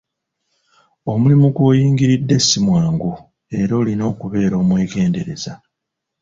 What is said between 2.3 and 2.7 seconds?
si